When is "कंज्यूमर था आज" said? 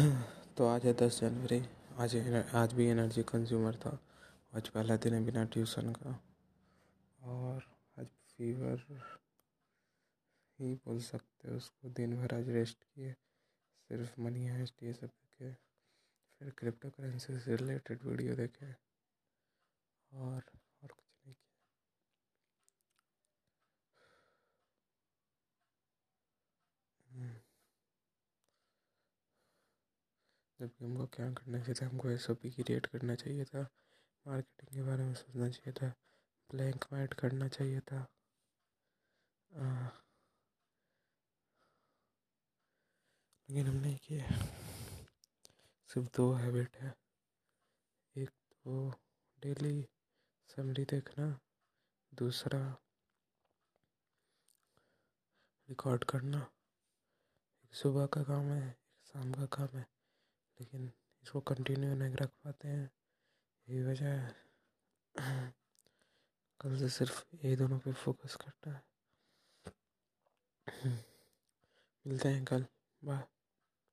3.22-4.68